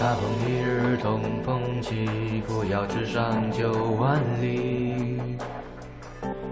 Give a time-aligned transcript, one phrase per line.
[0.00, 3.70] 大风一日东风起，扶摇直上九
[4.00, 5.20] 万里。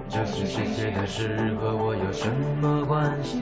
[0.06, 2.29] 这是谁写的诗，和我有什
[2.61, 3.39] 么关系？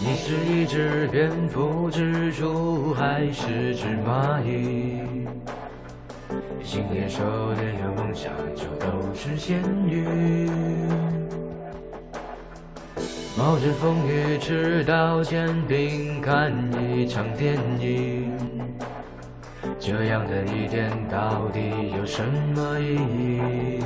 [0.00, 5.28] 你是一只蝙蝠、蜘蛛，还是只蚂蚁？
[6.64, 10.50] 心念、狩猎有梦想，就都是咸鱼。
[13.36, 16.52] 冒着风雨，吃刀煎饼，看
[16.88, 18.32] 一场电影。
[19.80, 22.22] 这样的一天到底有什
[22.54, 23.80] 么意义？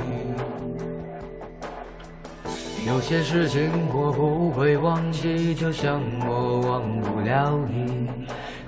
[2.87, 8.07] 有些事情我不会忘记，就像我忘不了你。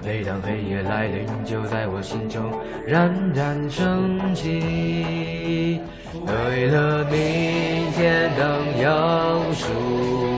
[0.04, 2.52] 每当黑夜来临，就在我心中
[2.88, 5.80] 冉冉升起。
[6.26, 9.68] 为了明天能有曙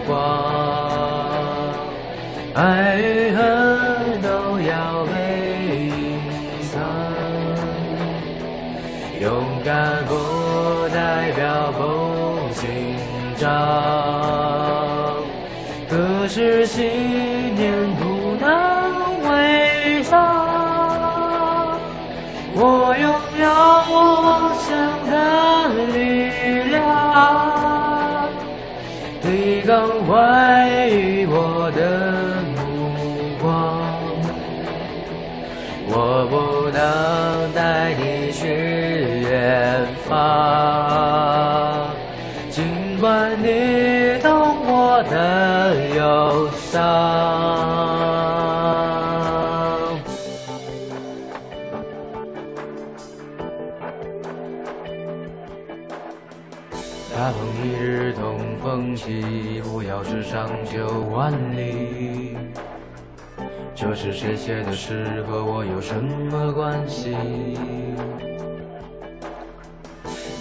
[0.06, 0.14] 光，
[2.54, 5.12] 爱与恨都要被
[5.88, 5.92] 隐
[6.72, 6.74] 藏。
[9.22, 9.32] 勇
[9.64, 10.12] 敢不
[10.94, 11.82] 代表不
[12.54, 12.68] 紧
[13.38, 13.48] 张，
[15.90, 18.13] 可是信念不
[29.74, 31.82] 你更怀疑我的
[32.62, 32.62] 目
[33.42, 33.44] 光。
[35.90, 35.98] 我
[36.30, 36.78] 不能
[37.54, 38.46] 带你去
[39.28, 40.12] 远方，
[42.52, 44.30] 尽管你懂
[44.68, 48.53] 我的忧伤。
[57.16, 62.36] 大风一日东风起，扶摇直上九万里。
[63.76, 67.16] 这是谁写的诗，和我有什么关系？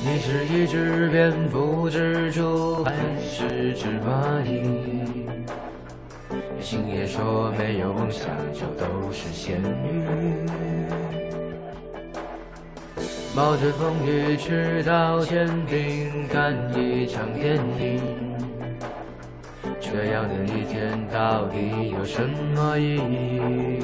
[0.03, 5.27] 你是一只蝙蝠、蜘蛛，还是只蚂蚁？
[6.59, 10.07] 星爷说没有梦想就都是咸鱼。
[13.35, 17.99] 冒着风雨吃到煎饼，看一场电影。
[19.81, 22.23] 这样的一天到底有什
[22.55, 23.83] 么意义？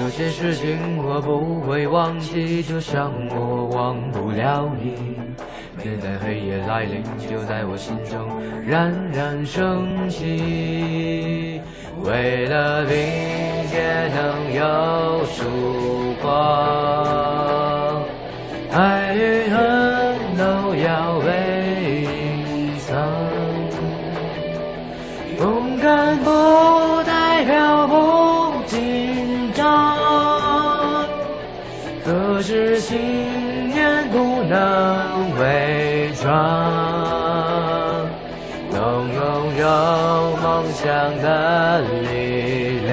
[0.00, 5.18] 有些事情我不会忘记，就像我忘不了你。
[5.76, 8.26] 每当黑夜来临，就在我心中
[8.66, 11.60] 冉冉升起。
[12.02, 12.94] 为了明
[13.68, 15.44] 天能有曙
[32.36, 36.28] 可是信念不能伪装。
[38.70, 39.66] 能拥有
[40.42, 40.84] 梦想
[41.22, 42.92] 的力量，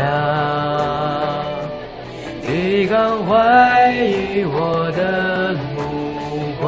[2.42, 5.84] 你更怀疑我的目
[6.62, 6.64] 光。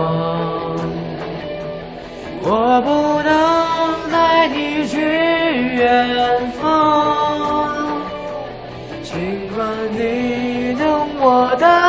[2.43, 3.31] 我不能
[4.11, 6.61] 带你去远方，
[9.01, 10.83] 尽管你懂
[11.21, 11.84] 我的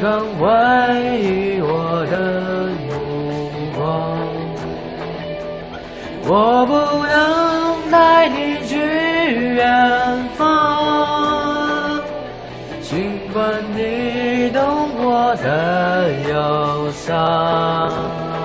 [0.00, 2.14] 更怀疑我的
[2.88, 2.92] 目
[3.76, 3.78] 光。
[6.30, 6.72] 我不
[7.06, 8.76] 能带你去
[9.54, 9.58] 远
[10.36, 12.00] 方，
[12.80, 13.42] 尽管
[13.74, 14.60] 你懂
[14.98, 18.37] 我的忧伤。